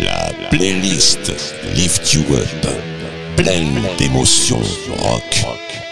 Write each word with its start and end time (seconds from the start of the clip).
La 0.00 0.30
playlist 0.50 1.32
Lift 1.74 2.12
You 2.12 2.22
Up, 2.32 2.66
pleine 3.36 3.82
d'émotions 3.98 4.62
rock, 4.88 5.44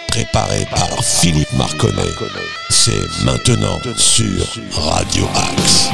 préparée 0.07 0.65
par 0.71 1.03
Philippe 1.03 1.51
Marconnet. 1.53 2.13
C'est 2.69 3.23
maintenant 3.25 3.81
sur 3.97 4.45
Radio 4.71 5.27
Axe. 5.35 5.89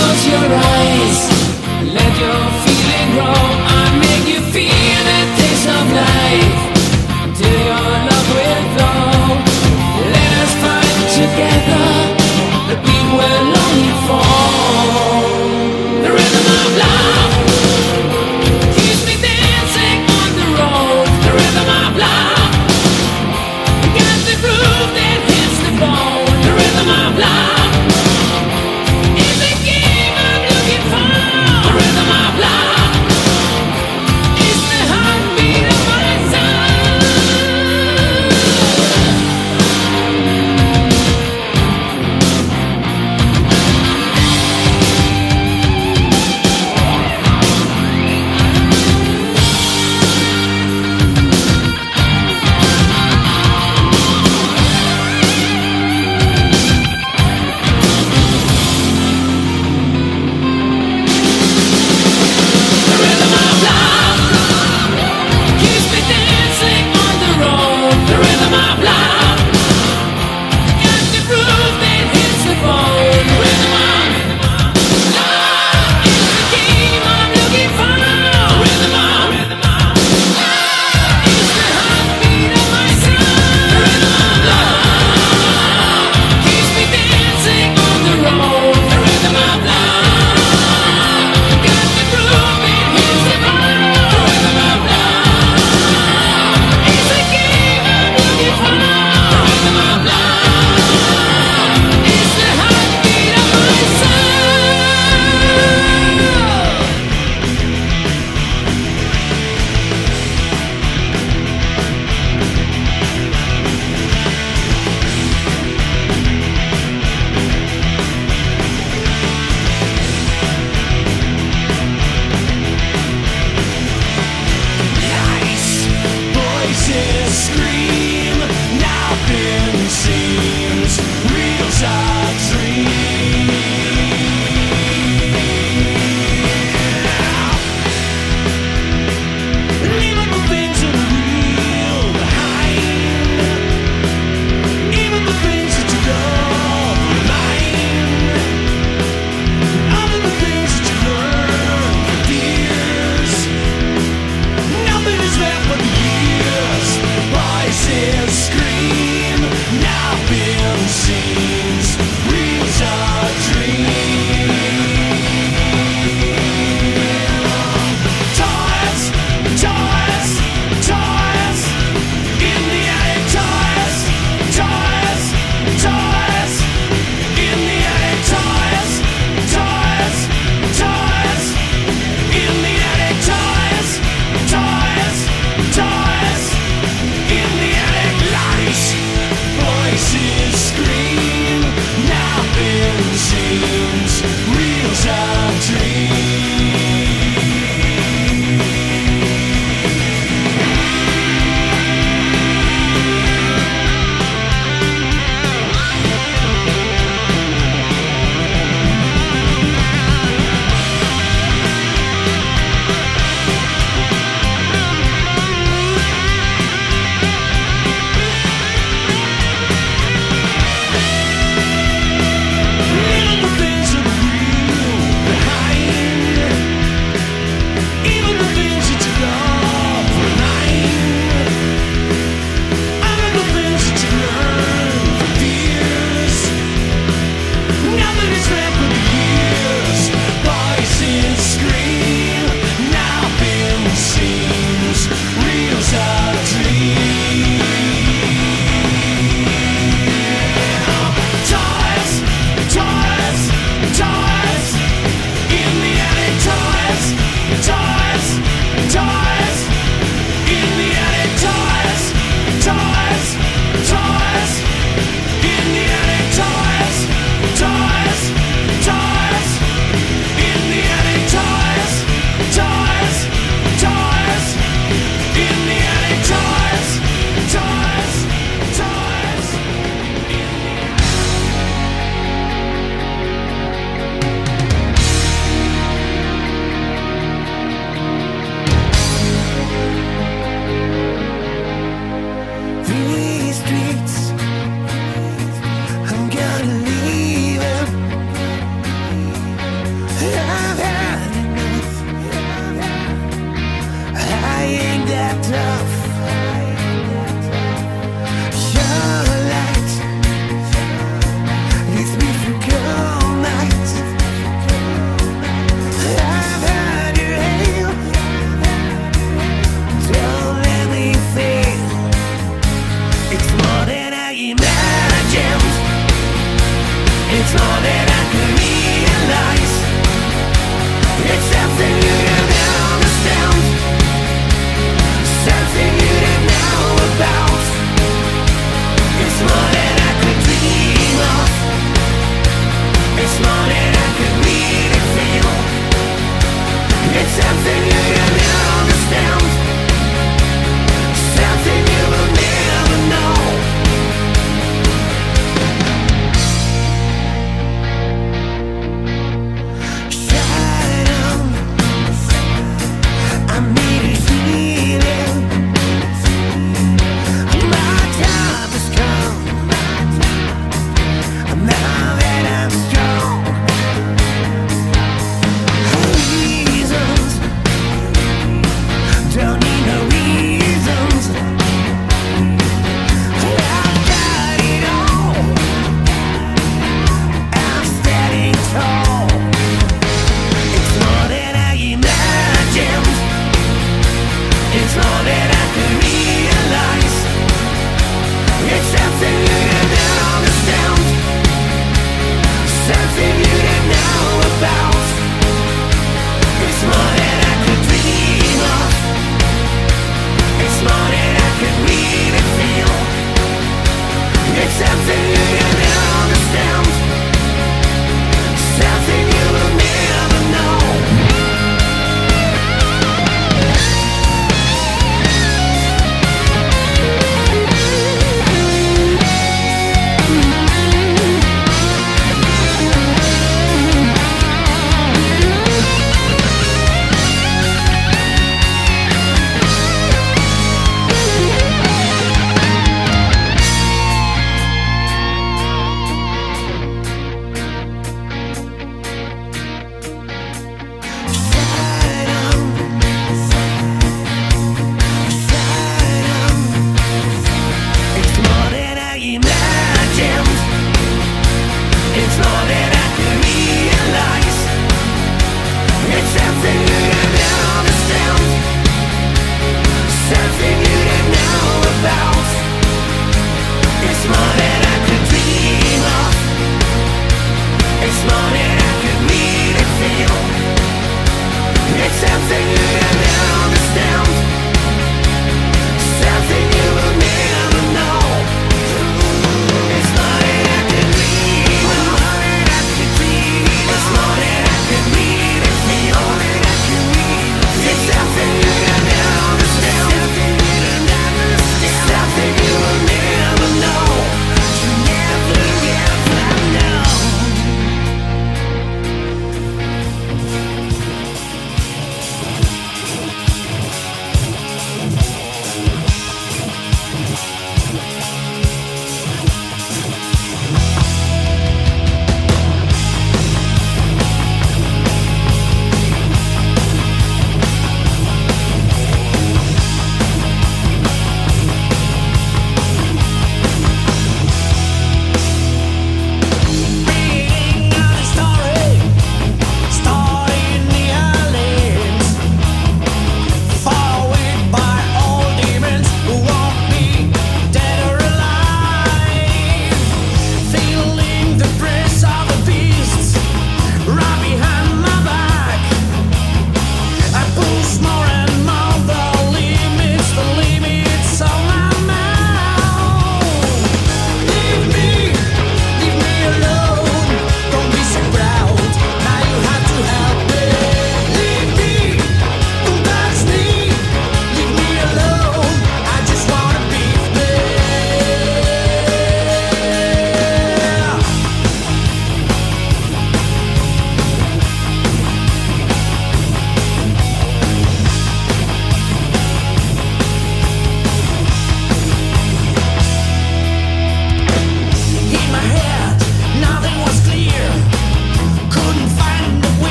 close 0.00 0.26
your 0.32 0.48
eyes. 0.72 1.18
Let 1.96 2.12
your 2.24 2.42
feeling 2.64 3.08
grow. 3.16 3.44
I 3.78 3.84
make 4.04 4.26
you 4.32 4.40
feel 4.54 5.00
the 5.10 5.20
taste 5.38 5.68
of 5.78 5.86
life. 6.02 6.60
Till 7.38 7.60
your 7.70 7.90
love 8.08 8.28
will 8.36 8.64
flow. 8.74 9.20
Let 10.14 10.32
us 10.44 10.52
together 11.18 11.86
The 12.70 12.76
beat 12.84 13.06
will 13.16 13.59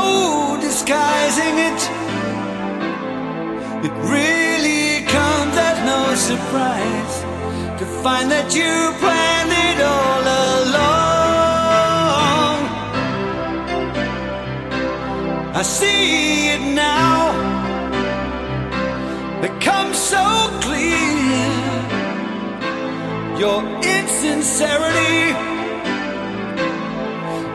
no 0.00 0.56
disguising 0.60 1.56
it. 1.68 1.80
It 3.86 3.94
really 4.14 4.86
comes 5.16 5.54
as 5.68 5.76
no 5.92 6.02
surprise 6.30 7.14
to 7.78 7.84
find 8.02 8.26
that 8.34 8.48
you 8.58 8.72
planned 9.02 9.54
it 9.68 9.78
all 9.96 10.24
along. 10.54 11.38
I 15.60 15.62
see 15.78 16.48
it 16.54 16.64
now, 16.88 17.14
become 19.46 19.90
so 20.12 20.24
clear. 20.64 21.48
Your 23.42 23.60
insincerity, 23.96 25.18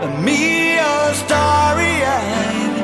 and 0.03 0.13
me 0.25 0.54
starry 1.13 1.95
eyed. 2.17 2.75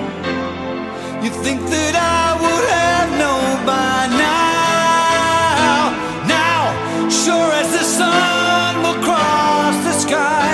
You 1.23 1.31
think 1.43 1.61
that 1.73 1.95
I 1.95 2.33
would 2.41 2.65
have 2.79 3.09
known 3.21 3.65
by 3.65 4.07
now. 4.27 5.91
Now, 6.37 6.61
sure 7.09 7.51
as 7.61 7.69
the 7.77 7.85
sun 7.99 8.81
will 8.83 8.99
cross 9.07 9.75
the 9.87 9.95
sky, 10.05 10.53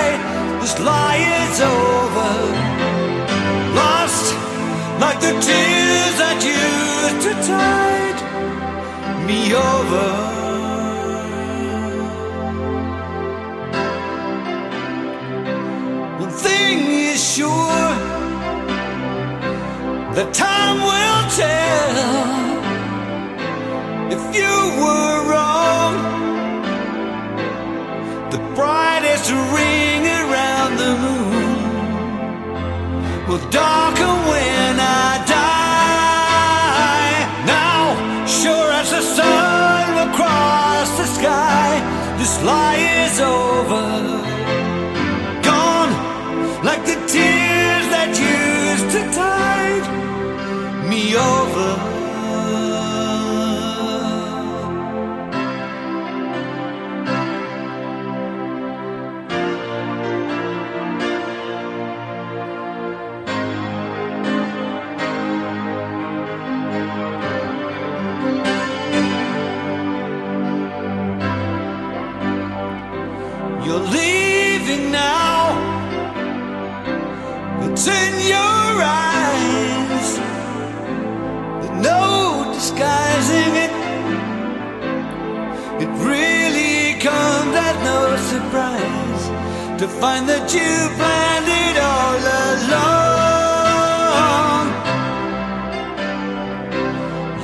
this 0.60 0.78
lie 0.80 1.22
is 1.40 1.60
over. 1.60 2.32
Lost 3.80 4.26
like 5.00 5.20
the 5.20 5.34
tears 5.46 6.14
that 6.22 6.38
used 6.44 7.20
to 7.26 7.32
tide 7.52 8.18
me 9.26 9.54
over. 9.54 10.37
The 20.18 20.26
time 20.32 20.78
will 20.90 21.22
tell 21.42 21.94
if 24.14 24.22
you 24.38 24.56
were 24.82 25.16
wrong. 25.30 25.94
The 28.32 28.40
brightest 28.56 29.30
ring 29.30 30.02
around 30.22 30.72
the 30.82 30.92
moon 31.04 31.58
will 33.28 33.44
darken 33.50 34.14
when 34.30 34.57
over. 51.16 51.88
You're 73.64 73.80
leaving 73.80 74.92
now. 74.92 75.17
Surprise 88.38 89.24
to 89.80 89.86
find 90.00 90.22
that 90.28 90.44
you 90.56 90.70
planned 90.98 91.50
it 91.66 91.76
all 91.94 92.22
along. 92.50 93.48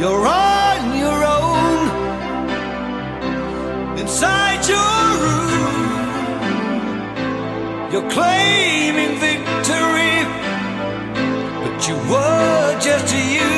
You're 0.00 0.26
on 0.26 0.80
your 1.04 1.20
own 1.38 1.80
inside 4.02 4.60
your 4.74 5.02
room. 5.24 5.84
You're 7.92 8.10
claiming 8.16 9.14
victory, 9.28 10.16
but 11.62 11.76
you 11.88 11.96
were 12.12 12.70
just 12.88 13.08
using 13.14 13.48
me. 13.48 13.53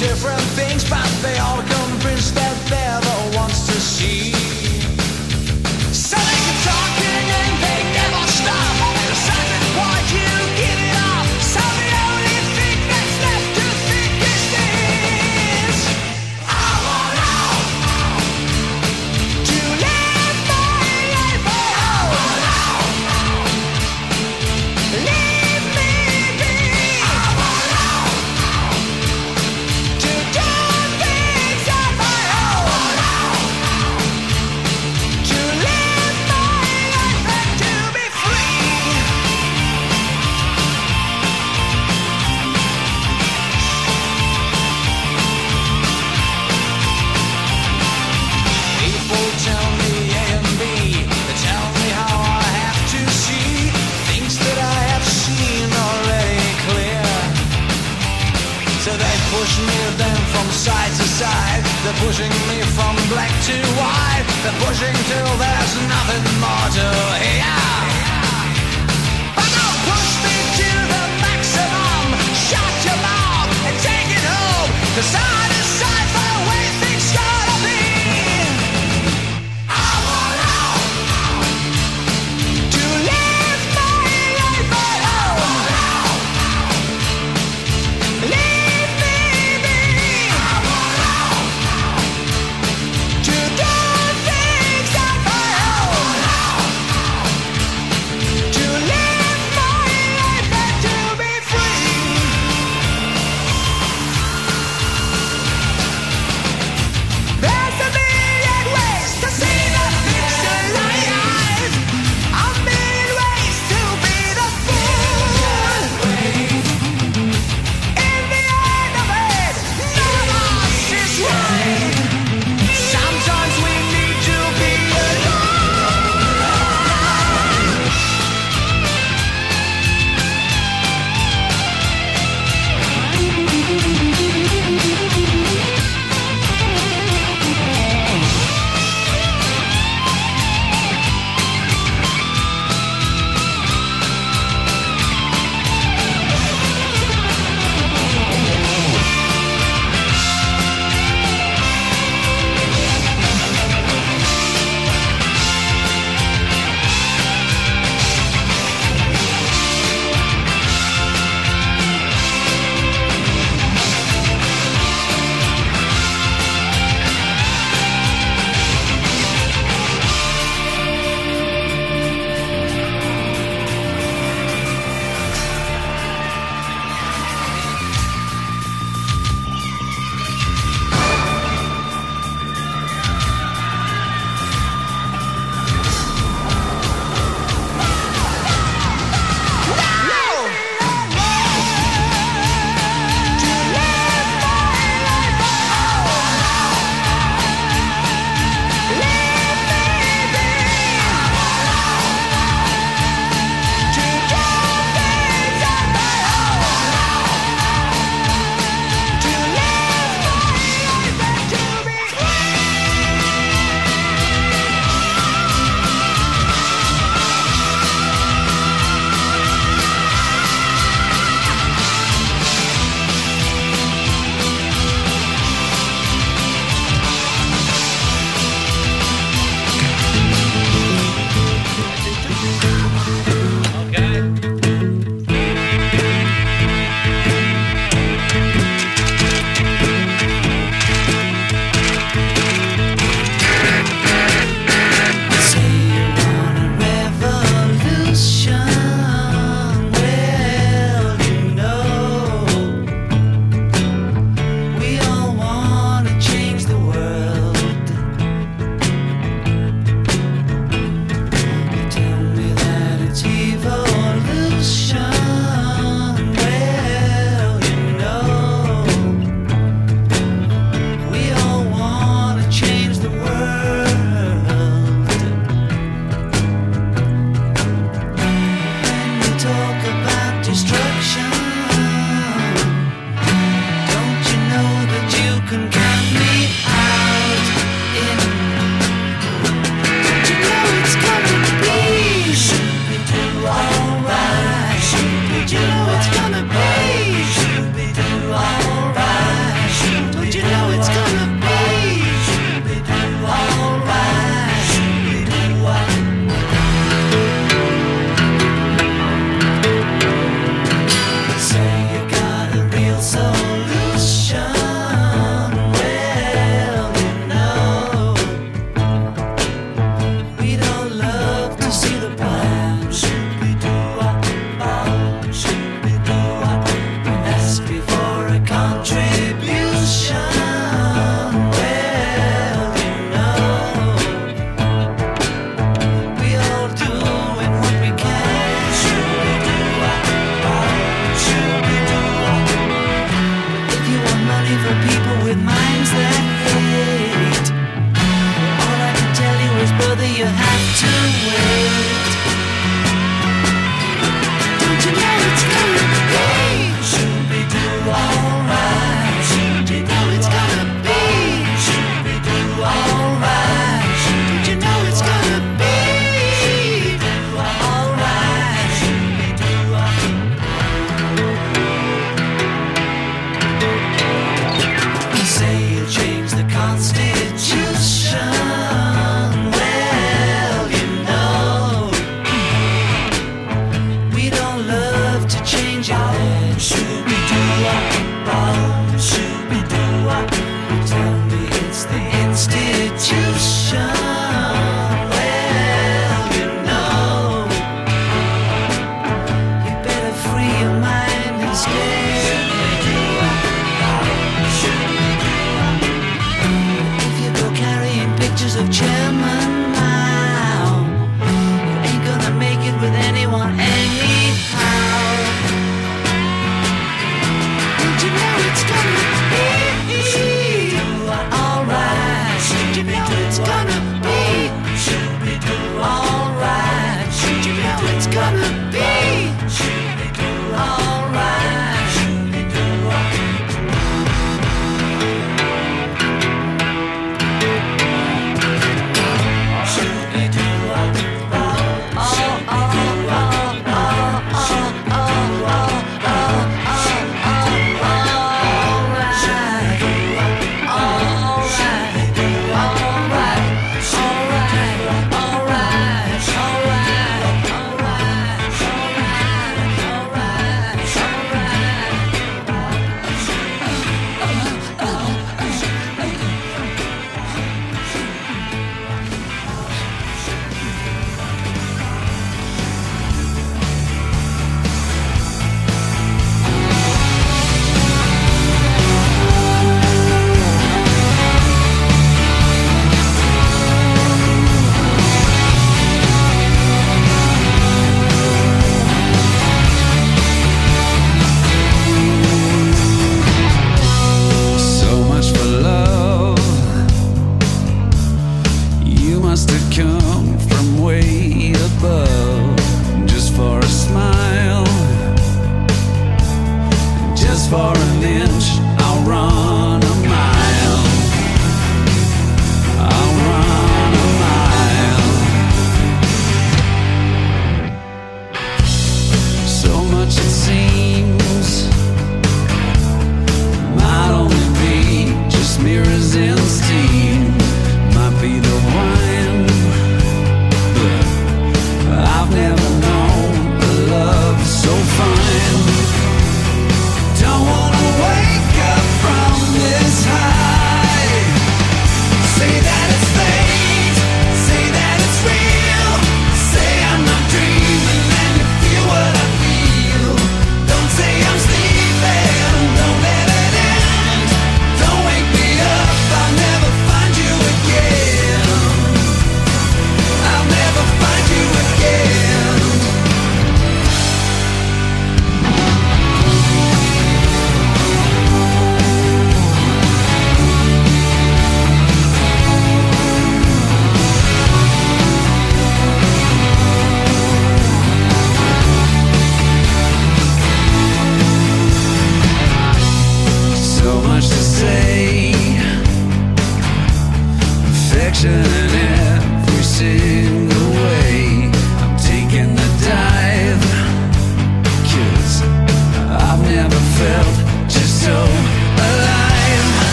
Different 0.00 0.40
things. 0.56 0.88
But 0.88 1.06
they 1.20 1.39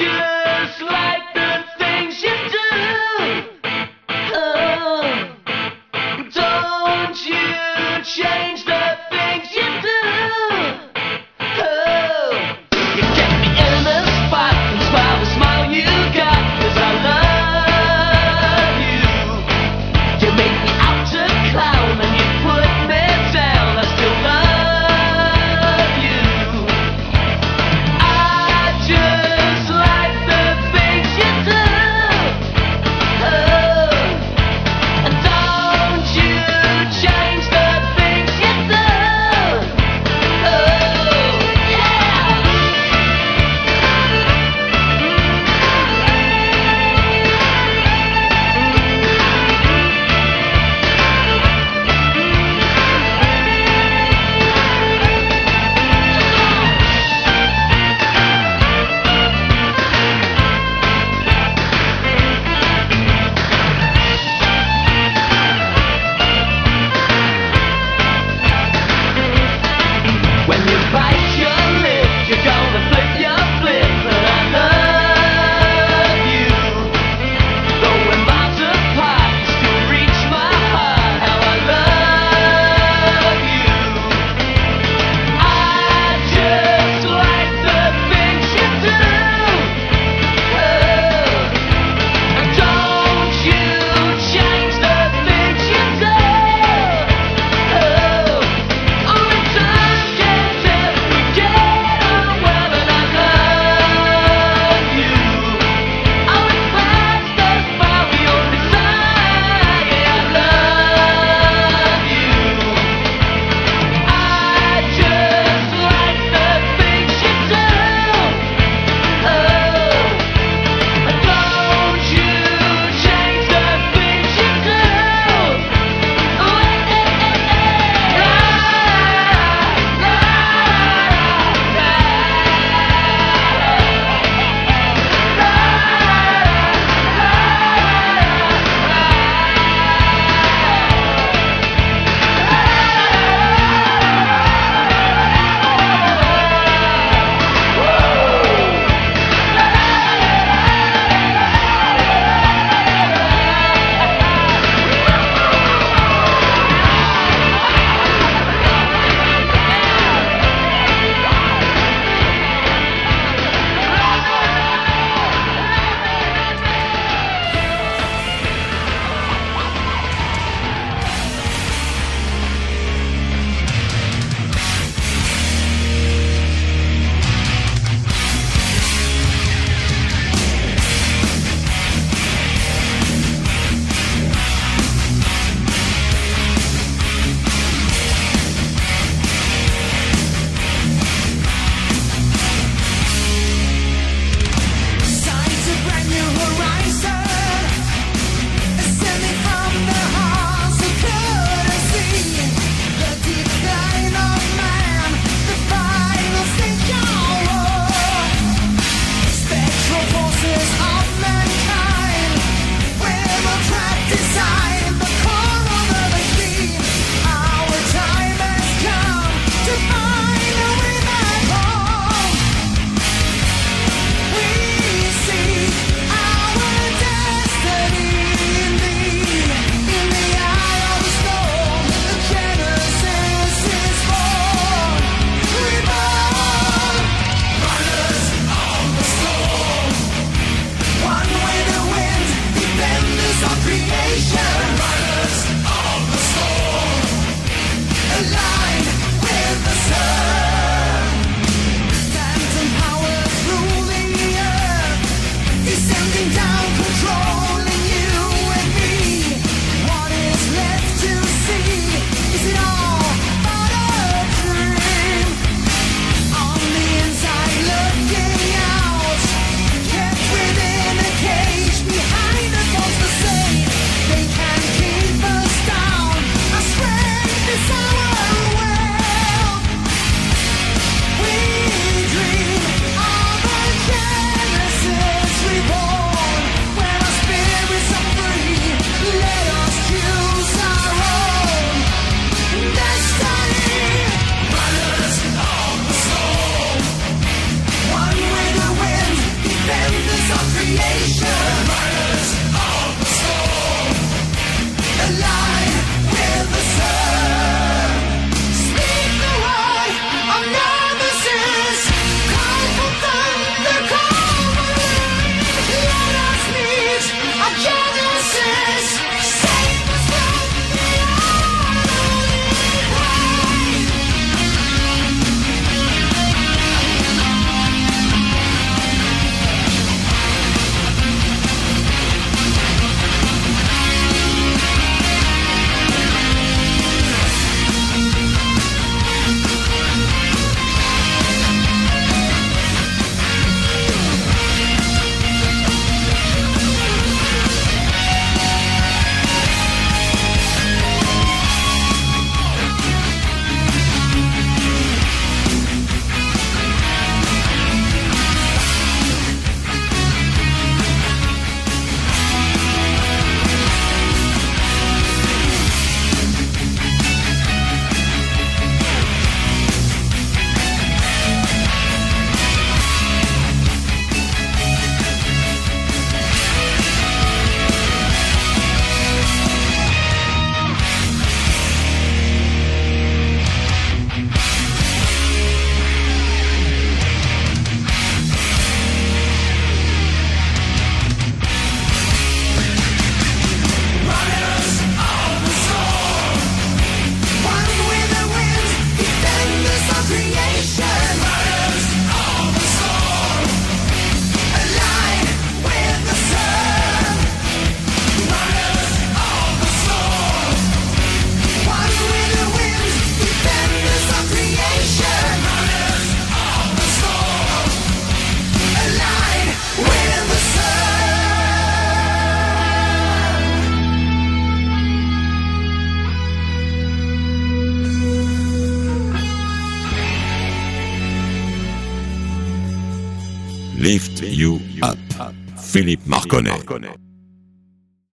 just 0.00 0.80
like 0.80 1.29